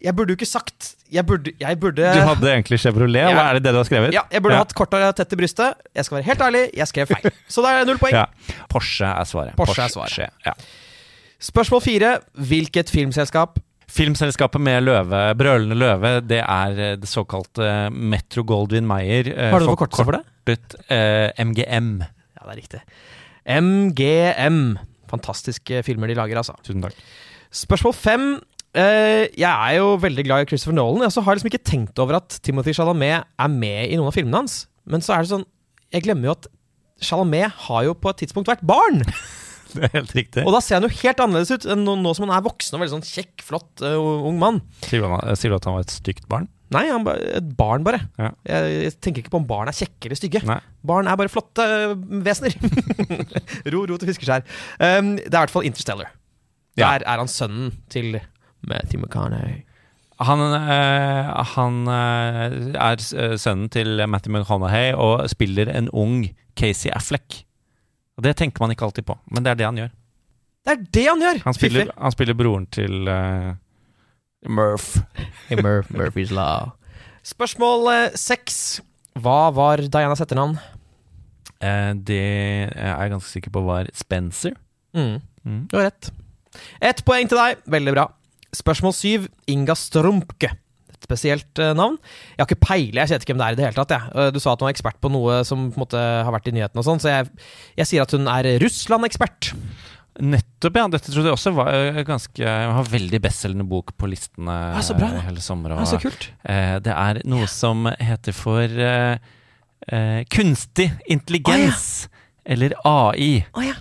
[0.04, 3.30] Jeg burde jo ikke sagt Jeg burde, jeg burde Du hadde egentlig Chevrolet.
[3.34, 4.14] Hva Er det det du har skrevet?
[4.14, 4.64] Ja, jeg burde Ja.
[4.66, 5.74] hatt korta tett i brystet.
[5.96, 7.32] Jeg skal være helt ærlig, jeg skrev feil.
[7.54, 8.14] Så da er det null poeng.
[8.14, 8.26] Ja.
[8.70, 9.56] Porsche er svaret.
[9.58, 10.30] Porsche er svaret.
[10.46, 10.54] Ja.
[11.40, 12.12] Spørsmål fire.
[12.36, 19.30] Hvilket filmselskap Filmselskapet med løve, Brølende løve, det er eh, det såkalte Metro Goldwyn Mayer.
[19.32, 20.24] eh, Har du forkortelse for det?
[20.46, 22.02] Kortet, eh, MGM.
[22.04, 22.82] Ja, det er riktig.
[23.48, 24.60] MGM.
[25.08, 26.56] Fantastiske filmer de lager, altså.
[26.68, 26.98] Tusen takk.
[27.56, 28.26] Spørsmål fem.
[28.78, 31.08] Eh, jeg er jo veldig glad i Christopher Nolan.
[31.08, 34.44] Jeg har liksom ikke tenkt over at Timothy Chalamet er med i noen av filmene
[34.44, 34.66] hans.
[34.88, 35.48] Men så er det sånn
[35.92, 36.48] Jeg glemmer jo at
[37.04, 39.04] Chalamet har jo på et tidspunkt vært barn!
[39.68, 40.44] Det er helt riktig.
[40.48, 42.78] Og da ser han jo helt annerledes ut enn nå, nå som han er voksen
[42.78, 44.62] og veldig sånn kjekk, flott uh, ung mann.
[44.86, 46.48] Sier du, sier du at han var et stygt barn?
[46.74, 48.00] Nei, han er et barn, bare.
[48.16, 48.32] Ja.
[48.48, 50.42] Jeg, jeg tenker ikke på om barn er kjekke eller stygge.
[50.48, 50.58] Nei.
[50.88, 51.94] Barn er bare flotte uh,
[52.26, 52.56] vesener.
[53.76, 54.48] ro, ro til fiskeskjær.
[54.80, 56.16] Um, det er i hvert fall Interstellar.
[56.80, 56.94] Ja.
[56.96, 58.22] Der er han sønnen til
[58.68, 59.64] Matthew McConaughey.
[60.18, 66.24] Han, eh, han eh, er eh, sønnen til Matthew McConaughey og spiller en ung
[66.58, 67.44] Casey Affleck.
[68.18, 69.92] Og Det tenker man ikke alltid på, men det er det han gjør.
[70.66, 71.44] Det er det han gjør!
[71.46, 73.54] Han spiller, han spiller broren til uh,
[74.50, 74.98] Murph.
[75.48, 75.94] Hey, Murph.
[75.94, 76.74] Murphy's Law.
[77.24, 78.82] Spørsmål seks.
[79.22, 80.58] Hva var Dianas etternavn?
[81.58, 82.22] Eh, det
[82.70, 84.54] er jeg ganske sikker på var Spencer.
[84.94, 85.20] Mm.
[85.44, 85.62] Mm.
[85.70, 86.12] Du har rett.
[86.82, 87.64] Ett poeng til deg.
[87.66, 88.08] Veldig bra.
[88.56, 89.28] Spørsmål syv.
[89.52, 90.54] Inga Strumpke.
[90.94, 91.98] Et spesielt eh, navn.
[92.38, 93.92] Jeg har ikke peiling, jeg vet ikke hvem det er i det hele tatt.
[93.98, 94.14] Jeg.
[94.16, 96.56] Eh, Du sa at hun var ekspert på noe som på måte har vært i
[96.56, 97.30] nyhetene og sånn, så jeg,
[97.78, 99.52] jeg sier at hun er Russland-ekspert.
[100.18, 100.88] Nettopp, ja.
[100.90, 104.82] Dette trodde jeg også var eh, ganske Jeg har veldig bestselgende bok på listene Ja,
[104.82, 105.12] så bra.
[105.28, 105.78] hele sommeren.
[105.78, 106.32] Ja, så kult.
[106.50, 109.20] eh, det er noe som heter for uh,
[109.94, 112.08] uh, kunstig intelligens.
[112.48, 113.44] Eller AI.
[113.54, 113.76] Oh, ja.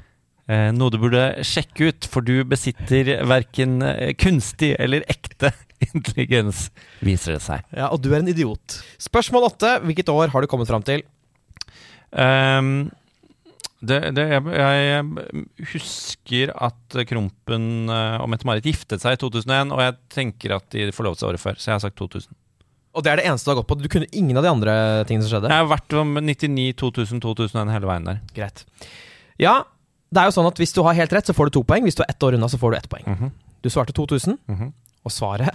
[0.47, 5.51] Eh, noe du burde sjekke ut, for du besitter verken eh, kunstig eller ekte
[5.91, 6.69] intelligens,
[7.05, 7.65] viser det seg.
[7.75, 7.91] ja.
[7.91, 8.79] Og du er en idiot.
[9.03, 9.73] Spørsmål åtte.
[9.83, 11.03] Hvilket år har du kommet fram til?
[12.15, 12.89] Um,
[13.87, 19.83] det, det, jeg, jeg husker at Krompen eh, og Mette-Marit giftet seg i 2001, og
[19.83, 22.33] jeg tenker at de forlovet seg året før, så jeg har sagt 2000.
[22.97, 23.77] Og det er det eneste du har gått på.
[23.83, 24.75] Du kunne ingen av de andre
[25.09, 25.51] tingene som skjedde?
[25.53, 28.23] Jeg har vært om 99, 2000, 2001 hele veien der.
[28.39, 28.63] Greit.
[29.43, 29.59] Ja,
[30.13, 31.87] det er jo sånn at hvis du har helt rett, så får du to poeng.
[31.89, 33.07] Hvis du er ett år unna, så får du ett poeng.
[33.07, 33.33] Mhm,
[33.65, 34.73] Du svarte 2000, mhm.
[35.05, 35.49] og svaret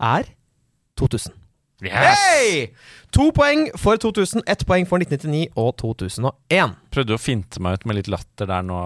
[0.00, 0.28] er
[1.00, 1.32] 2000.
[1.82, 1.92] Yes!
[2.20, 2.68] Hey!
[3.12, 6.76] To poeng for 2000, ett poeng for 1999 og 2001.
[6.94, 8.78] Prøvde å finte meg ut med litt latter der nå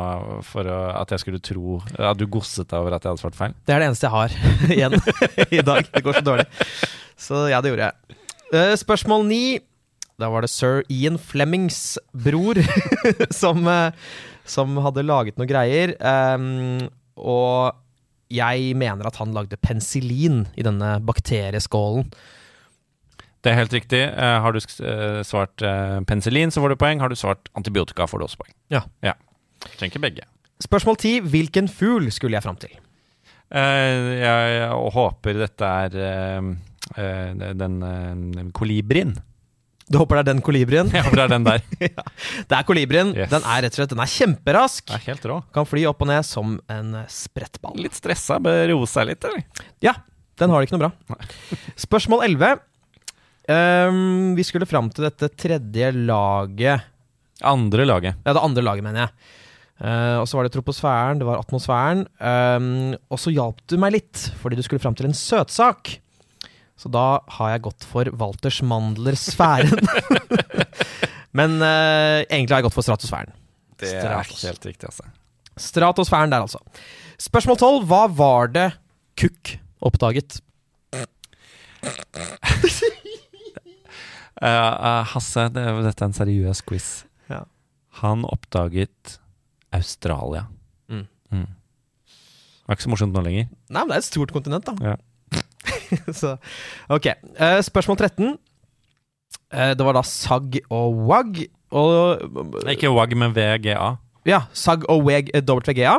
[0.49, 3.37] for å, at jeg skulle tro at du gosset deg over at jeg hadde svart
[3.39, 3.55] feil.
[3.69, 4.35] Det er det eneste jeg har
[4.75, 4.97] igjen
[5.61, 5.91] i dag.
[5.93, 6.49] Det går så dårlig.
[7.19, 8.19] Så ja, det gjorde jeg.
[8.57, 9.43] Eh, Spørsmål ni.
[10.19, 12.59] Da var det sir Ian Flemings bror
[13.43, 13.93] som, eh,
[14.51, 15.95] som hadde laget noen greier.
[16.01, 17.77] Um, og
[18.33, 22.11] jeg mener at han lagde penicillin i denne bakterieskålen.
[23.45, 24.01] Det er helt riktig.
[24.03, 27.01] Eh, har du eh, svart eh, penicillin, så får du poeng.
[27.01, 28.53] Har du svart antibiotika, får du også poeng.
[28.75, 28.83] Ja.
[29.05, 29.15] ja.
[29.79, 30.27] Tenker begge.
[30.61, 31.19] Spørsmål ti.
[31.23, 32.75] Hvilken fugl skulle jeg fram til?
[33.49, 35.95] Eh, jeg, jeg håper dette er
[37.63, 39.15] den eh, kolibrien.
[39.89, 40.91] Du håper det er den kolibrien?
[40.93, 41.63] Jeg håper det er den der.
[42.49, 43.15] Det er kolibrien.
[43.17, 43.31] Yes.
[43.33, 44.85] Den er rett og slett Den er kjemperask.
[44.91, 45.39] Det er helt rå.
[45.55, 47.79] Kan fly opp og ned som en sprettball.
[47.81, 49.45] Litt stressa, bør roe seg litt, eller?
[49.85, 49.97] Ja,
[50.39, 51.19] den har det ikke noe bra.
[51.81, 52.61] Spørsmål 11.
[53.49, 56.85] Um, vi skulle fram til dette tredje laget
[57.49, 58.19] Andre laget.
[58.27, 59.13] Ja, det andre laget, mener jeg.
[59.79, 62.03] Uh, og så var det troposfæren, det var atmosfæren.
[62.19, 65.95] Um, og så hjalp du meg litt, fordi du skulle fram til en søtsak.
[66.79, 67.07] Så da
[67.39, 69.81] har jeg gått for Walters mandler-sfæren.
[71.39, 73.33] Men eh, egentlig har jeg gått for stratosfæren.
[73.79, 74.45] Det er Stratos.
[74.47, 75.07] helt riktig, altså.
[75.59, 76.59] Stratosfæren der, altså.
[77.19, 77.87] Spørsmål tolv.
[77.91, 78.69] Hva var det
[79.19, 80.39] Cook oppdaget?
[80.95, 81.03] Uh,
[84.47, 86.89] eh, Hasse, det, dette er en seriøs quiz.
[87.31, 87.43] Ja.
[88.03, 89.19] Han oppdaget
[89.75, 90.47] Australia.
[90.89, 91.07] Mm.
[91.35, 91.47] Mm.
[91.49, 93.51] Det er ikke så morsomt nå lenger.
[93.67, 94.75] Nei, men det er et stort kontinent, da.
[94.95, 94.97] Ja.
[96.21, 96.37] så,
[96.93, 97.07] ok.
[97.13, 98.35] Eh, spørsmål 13.
[99.53, 101.47] Eh, det var da SAG og WAG.
[101.77, 103.97] Og Ikke WAG, men VGA.
[104.29, 105.99] Ja, SAG og WEG, eh, WGA.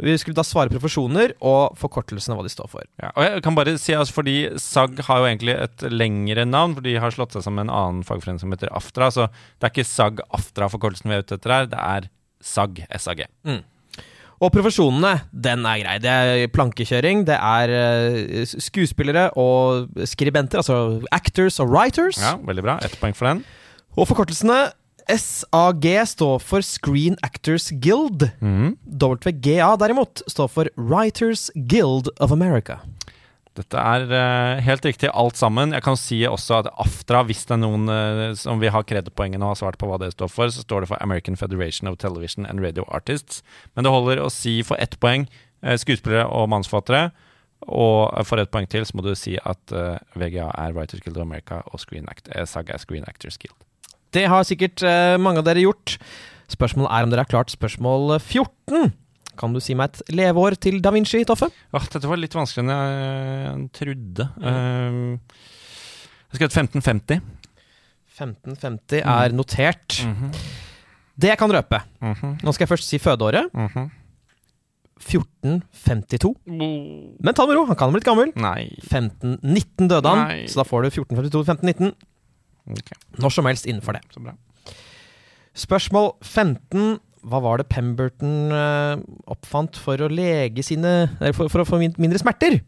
[0.00, 2.86] Vi skulle da svare profesjoner og forkortelsene hva de står for.
[3.02, 6.72] Ja, og jeg kan bare si altså, fordi SAG har jo egentlig et lengre navn,
[6.78, 9.10] for de har slått seg sammen med en annen fagforening som heter AFTRA.
[9.12, 12.08] Så det er ikke SAG AFTRA-forkortelsen vi er ute etter her, det er
[12.40, 13.26] SAG SAG.
[14.40, 15.94] Og profesjonene, den er grei.
[16.00, 22.20] Det er plankekjøring, det er eh, skuespillere og skribenter, altså actors og writers.
[22.24, 22.78] Ja, veldig bra.
[22.80, 23.42] Ett poeng for den.
[24.00, 24.70] Og forkortelsene
[25.10, 28.30] SAG står for Screen Actors Guild.
[28.40, 28.78] Mm.
[28.86, 32.78] WGA derimot står for Writers Guild of America.
[33.60, 35.74] Dette er eh, helt riktig alt sammen.
[35.76, 39.44] Jeg kan si også at AFTRA, hvis det er noen eh, som vil ha kreditpoengene
[39.44, 41.98] og har svart på hva det står for, så står det for American Federation of
[42.00, 43.42] Television and Radio Artists.
[43.74, 47.10] Men det holder å si for ett poeng eh, skuespillere og manusforfattere.
[47.68, 49.74] Og for ett poeng til så må du si at
[50.16, 53.58] VGA er Writers Guild of America og Screen Act, eh, SAG er Screen Actors Guild.
[54.16, 54.82] Det har sikkert
[55.22, 55.98] mange av dere gjort.
[56.50, 58.94] Spørsmålet er om dere har klart spørsmål 14.
[59.40, 61.48] Kan du si meg et leveår til da Vinci, Toffe?
[61.48, 62.74] Åh, dette var litt vanskeligere
[63.54, 64.26] enn jeg trodde.
[64.50, 64.98] Eh,
[66.30, 67.22] jeg skrev 1550.
[68.20, 70.02] 1550 er notert.
[70.04, 70.34] Mhm.
[71.20, 72.38] Det jeg kan røpe -hmm.
[72.42, 73.50] Nå skal jeg først si fødeåret.
[73.52, 73.90] -hmm.
[75.00, 76.34] 1452.
[76.44, 78.32] Men ta det med ro, han kan ha blitt gammel.
[78.36, 78.68] Nei.
[78.84, 80.46] 1519 døde han, Nei.
[80.46, 81.92] så da får du 1452-1519.
[82.70, 84.02] Ok, Når som helst innenfor det.
[84.12, 84.34] så bra.
[85.54, 87.00] Spørsmål 15.
[87.20, 92.20] Hva var det Pemberton eh, oppfant for å lege sine for, for å få mindre
[92.20, 92.60] smerter?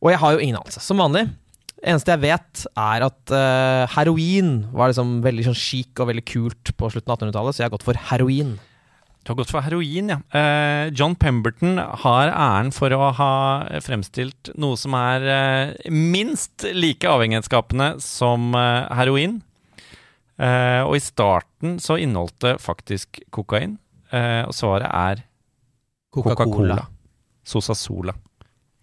[0.00, 1.26] Og jeg har jo ingen anelse, som vanlig.
[1.80, 6.72] Eneste jeg vet, er at uh, heroin var liksom veldig sånn chic og veldig kult
[6.76, 8.58] på slutten av 1800-tallet, så jeg har gått for heroin.
[9.20, 10.18] Du har gått for heroin, ja.
[10.32, 13.32] Uh, John Pemberton har æren for å ha
[13.84, 19.40] fremstilt noe som er uh, minst like avhengighetsskapende som heroin.
[20.40, 23.76] Eh, og i starten så inneholdt det faktisk kokain.
[24.10, 25.24] Eh, og svaret er
[26.14, 26.86] Coca-Cola.
[27.46, 28.14] Sosa Sola,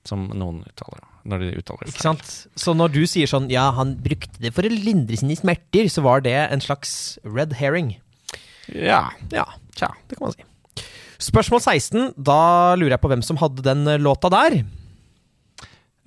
[0.07, 1.03] som noen uttaler.
[1.27, 1.95] Når de uttaler seg.
[1.95, 2.29] Ikke sant?
[2.55, 6.03] Så når du sier sånn Ja, han brukte det for å lindre sine smerter, så
[6.05, 7.97] var det en slags red herring.
[8.71, 9.09] Ja.
[9.33, 10.45] Ja, tja, det kan man si.
[11.27, 12.11] Spørsmål 16.
[12.15, 14.61] Da lurer jeg på hvem som hadde den eh, låta der.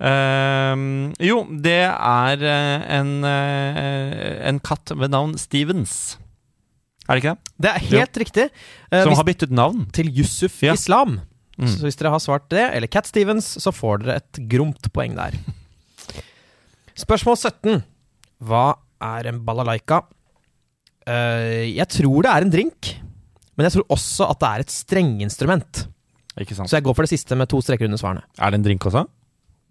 [0.01, 6.17] Ehm, jo, det er eh, en, eh, en katt ved navn Stevens.
[7.05, 7.51] Er det ikke det?
[7.61, 8.45] Det er helt riktig.
[8.93, 9.85] Uh, Som har byttet navn.
[9.93, 10.73] til Yusuf Ja.
[10.77, 11.19] Islam.
[11.59, 11.67] Mm.
[11.67, 15.17] Så hvis dere har svart det, eller Cat Stevens, så får dere et gromt poeng
[15.17, 15.35] der.
[16.97, 17.83] Spørsmål 17.
[18.47, 20.01] Hva er en balalaika?
[21.05, 22.93] Uh, jeg tror det er en drink,
[23.57, 25.85] men jeg tror også at det er et strengeinstrument.
[26.39, 26.69] Ikke sant?
[26.71, 28.23] Så jeg går for det siste med to streker under svarene.
[28.39, 29.03] Er det en drink også?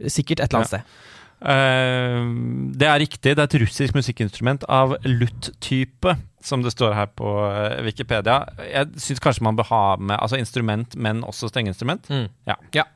[0.09, 1.01] Sikkert et eller annet sted.
[1.41, 2.29] Uh,
[2.77, 3.33] det er riktig.
[3.33, 8.39] Det er et russisk musikkinstrument av lutt-type, som det står her på eh, Wikipedia.
[8.65, 12.09] Jeg syns kanskje man bør ha med altså instrument, men også strengeinstrument.
[12.49, 12.87] Ja.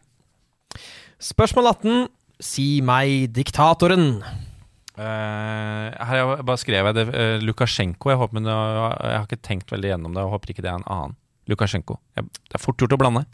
[1.20, 2.06] Spørsmål 18.
[2.44, 4.22] Si meg diktatoren.
[4.94, 7.18] Uh, her har jeg bare skrevet jeg det.
[7.18, 8.12] uh, Lukasjenko.
[8.12, 10.24] Jeg, håper, men jeg, jeg har ikke tenkt veldig gjennom det.
[10.24, 11.16] Jeg håper ikke det er en annen.
[11.50, 11.98] Lukasjenko.
[12.16, 13.24] Det er fort gjort å blande.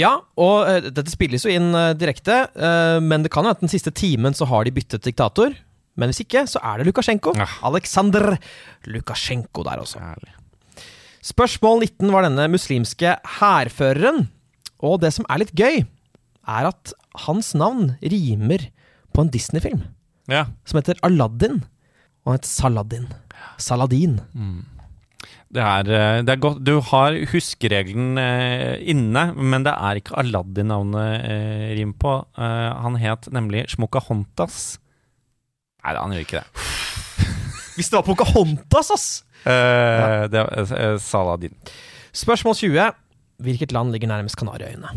[0.00, 3.62] Ja, og uh, dette spilles jo inn uh, direkte, uh, men det kan jo at
[3.62, 5.54] den siste timen så har de byttet diktator.
[6.00, 7.34] Men hvis ikke, så er det Lukasjenko.
[7.38, 7.46] Ja.
[7.68, 8.34] Aleksandr
[8.90, 10.00] Lukasjenko der også.
[10.02, 10.34] Herlig.
[11.26, 14.28] Spørsmål 19 var denne muslimske hærføreren.
[14.80, 15.82] Og det som er litt gøy,
[16.48, 16.94] er at
[17.26, 18.70] hans navn rimer
[19.12, 19.82] på en Disney-film
[20.30, 20.46] Ja.
[20.64, 21.60] som heter Aladdin.
[22.24, 23.08] Og han heter Saladin.
[23.60, 24.20] Saladin.
[25.50, 30.14] Det er, eh, det er godt Du har huskeregelen eh, inne, men det er ikke
[30.22, 32.12] Aladdin-navnet eh, rim på.
[32.38, 34.78] Eh, han het nemlig Smokahontas.
[35.82, 36.68] Nei, han gjør ikke det.
[37.76, 39.08] Hvis det var Pocahontas, ass!
[39.42, 40.44] Eh, Det
[40.76, 41.56] eh, Saladin.
[42.14, 42.90] Spørsmål 20.
[43.40, 44.92] Hvilket land ligger nærmest Kanariøyene?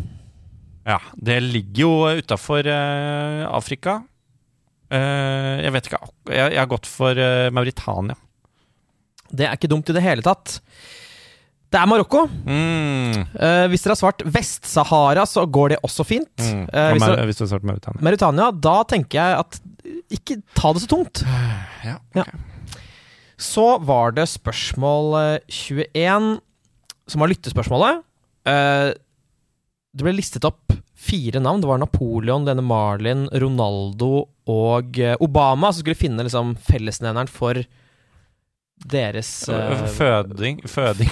[0.86, 4.01] Ja, det ligger jo utafor Afrika.
[4.91, 7.15] Jeg vet ikke jeg, har gått for
[7.55, 8.17] Mauritania.
[9.31, 10.57] Det er ikke dumt i det hele tatt.
[11.73, 12.27] Det er Marokko.
[12.45, 13.23] Mm.
[13.33, 16.29] Uh, hvis dere har svart Vest-Sahara, så går det også fint.
[16.38, 16.67] Mm.
[16.69, 18.03] Eh, Og hvis, dere, hvis du har svart Mauritania.
[18.05, 19.59] Mauritania, da tenker jeg at
[20.13, 21.23] ikke ta det så tungt.
[21.83, 21.97] Ja.
[22.15, 22.23] Ja.
[23.43, 26.38] Så var det spørsmål eh, 21,
[27.12, 28.05] som var lyttespørsmålet.
[28.47, 28.93] Uh,
[29.93, 30.71] det ble listet opp
[31.03, 31.62] fire navn.
[31.62, 37.59] Det var Napoleon, denne Marlin, Ronaldo og eh, Obama som skulle finne liksom, fellesnevneren for
[38.91, 41.12] deres uh, Føding Føding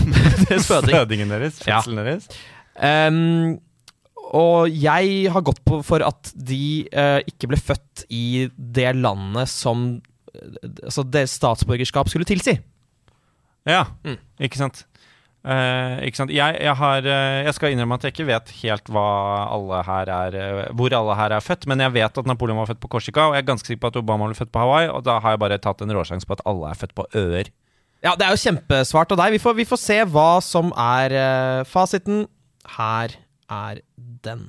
[0.49, 0.95] Deres føding.
[0.95, 1.59] Fødingen deres?
[1.67, 1.79] Ja.
[1.79, 2.27] Fødselen deres?
[2.81, 3.59] Um,
[4.31, 9.49] og jeg har gått på for at de uh, ikke ble født i det landet
[9.51, 9.99] som
[10.81, 12.53] Altså deres statsborgerskap skulle tilsi.
[13.67, 14.15] Ja, Mm.
[14.39, 14.85] ikke sant.
[15.41, 16.31] Eh, ikke sant?
[16.33, 19.05] Jeg, jeg, har, uh, jeg skal innrømme at jeg ikke vet helt hva
[19.49, 22.69] alle her er, uh, hvor alle her er født, men jeg vet at Napoleon var
[22.69, 24.91] født på Korsika, og jeg er ganske sikker på at Obama ble født på Hawaii,
[24.93, 27.49] og da har jeg bare tatt en råsjanse på at alle er født på øer.
[28.05, 29.35] Ja, det er jo kjempesvart av deg.
[29.37, 31.13] Vi får, vi får se hva som er
[31.69, 32.23] fasiten.
[32.77, 33.13] Her
[33.49, 33.81] er
[34.25, 34.45] den.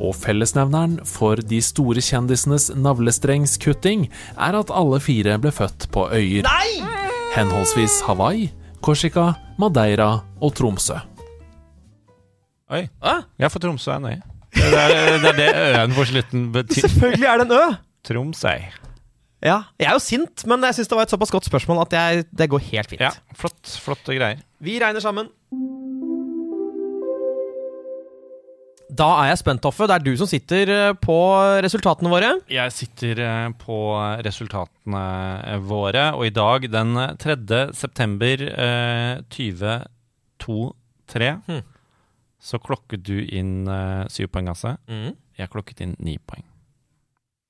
[0.00, 6.48] Og fellesnevneren for de store kjendisenes navlestrengskutting er at alle fire ble født på øyer.
[7.34, 8.48] Henholdsvis Hawaii,
[8.82, 10.10] Korsika, Madeira
[10.42, 10.96] og Tromsø.
[12.70, 14.18] Oi, Ja, får Tromsø er øy
[14.54, 15.48] Det er det, er det
[15.80, 16.80] øen på slutten betyr.
[16.86, 17.74] selvfølgelig er det en Ø!
[18.06, 18.52] Tromsø.
[19.42, 21.92] Ja, Jeg er jo sint, men jeg syns det var et såpass godt spørsmål at
[21.92, 23.00] jeg, det går helt fint.
[23.00, 24.42] Ja, flott, flotte greier.
[24.60, 25.28] Vi regner sammen.
[28.90, 29.86] Da er jeg spent, Toffe.
[29.86, 31.14] Det er du som sitter eh, på
[31.62, 32.32] resultatene våre.
[32.50, 33.76] Jeg sitter eh, på
[34.26, 35.02] resultatene
[35.52, 37.36] eh, våre, og i dag, den 3.
[37.76, 41.62] september eh, 2023, Hmm.
[42.40, 43.66] så klokket du inn
[44.10, 44.76] syv poeng, altså.
[45.38, 46.44] Jeg klokket inn ni poeng.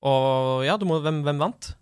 [0.02, 1.74] Og ja, du må, hvem, hvem vant?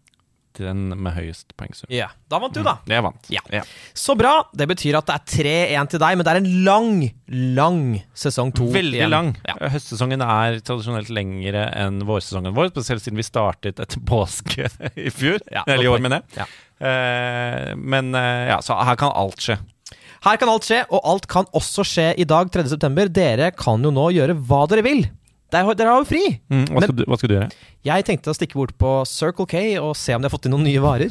[0.58, 1.86] Den med høyest poengsum.
[1.92, 2.78] Ja, Da vant du, da.
[2.88, 3.28] Jeg vant.
[3.30, 3.62] Ja.
[3.94, 4.32] Så bra.
[4.56, 6.92] Det betyr at det er 3-1 til deg, men det er en lang,
[7.58, 7.82] lang
[8.16, 8.66] sesong to.
[8.74, 9.12] Veldig igjen.
[9.12, 9.30] lang.
[9.46, 9.54] Ja.
[9.74, 14.66] Høstsesongen er tradisjonelt lengre enn vårsesongen vår, spesielt siden vi startet etter påske
[15.06, 15.38] i fjor.
[15.52, 16.42] Ja, Eller i år, mener jeg.
[16.42, 16.48] Ja.
[16.88, 19.58] Eh, men uh, ja, så her kan alt skje.
[20.26, 23.06] Her kan alt skje, og alt kan også skje i dag, 3.9.
[23.14, 25.04] Dere kan jo nå gjøre hva dere vil.
[25.48, 26.24] Dere, har jo fri.
[26.52, 27.50] Mm, hva, Men- du, hva skal du gjøre?
[27.88, 30.52] Jeg tenkte å stikke bort på Circle K og se om de har fått inn
[30.52, 31.08] noen nye varer.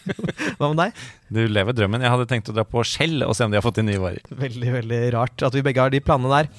[0.58, 0.98] hva med deg?
[1.32, 2.02] Du lever drømmen.
[2.04, 4.02] Jeg hadde tenkt å dra på Skjell og se om de har fått inn nye
[4.02, 4.20] varer.
[4.28, 6.50] Veldig, veldig rart at vi begge har de planene der.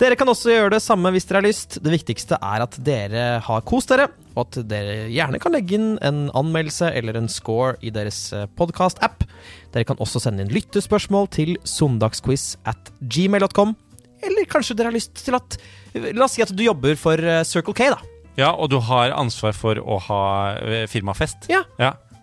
[0.00, 1.76] Dere kan også gjøre det samme hvis dere har lyst.
[1.84, 5.90] Det viktigste er at dere har kost dere, og at dere gjerne kan legge inn
[6.06, 8.22] en anmeldelse eller en score i deres
[8.56, 9.26] podkast-app.
[9.74, 13.76] Dere kan også sende inn lyttespørsmål til søndagsquiz at gmail.com.
[14.24, 15.60] Eller kanskje dere har lyst til at
[15.94, 18.00] La oss si at du jobber for eh, Circle K, da.
[18.38, 20.22] Ja, og du har ansvar for å ha
[20.62, 21.48] eh, firmafest.
[21.50, 21.64] Ja.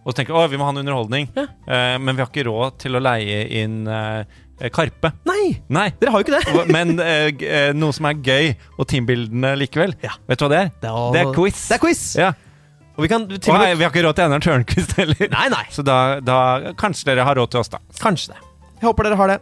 [0.07, 1.47] Og så tenker du å, vi må ha en underholdning, Ja.
[1.67, 5.11] Eh, men vi har ikke råd til å leie inn eh, Karpe.
[5.27, 5.89] Nei, Nei.
[5.99, 6.65] dere har jo ikke det.
[6.73, 9.93] Men eh, eh, noe som er gøy, og teambildene likevel.
[10.01, 10.15] Ja.
[10.31, 10.71] Vet du hva det er?
[10.81, 11.63] Det Det er quiz.
[11.67, 12.03] Det er quiz.
[12.17, 12.31] Ja.
[12.97, 15.27] Og vi kan og nei, vi har ikke råd til Einar Tørnquist heller.
[15.29, 15.65] Nei, nei.
[15.69, 16.37] Så da, da
[16.79, 17.83] kanskje dere har råd til oss, da.
[18.01, 18.46] Kanskje det.
[18.77, 19.37] Jeg håper dere har det.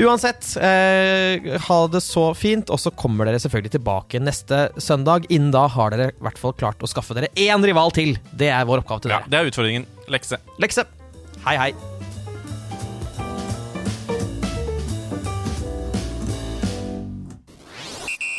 [0.00, 2.70] Uansett, eh, ha det så fint.
[2.72, 5.26] Og så kommer dere selvfølgelig tilbake neste søndag.
[5.28, 8.16] Innen da har dere i hvert fall klart å skaffe dere én rival til.
[8.32, 9.28] Det er vår oppgave til Ja, dere.
[9.28, 9.86] det er utfordringen.
[10.08, 10.40] Lekse.
[10.58, 10.86] Lekse.
[11.44, 11.72] Hei, hei.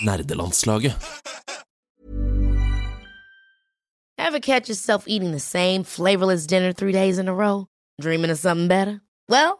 [0.06, 0.94] Nerdelandslaget.
[4.18, 7.68] Ever catch yourself eating the same flavorless dinner three days in a row?
[8.00, 9.02] Dreaming of something better?
[9.28, 9.60] Well,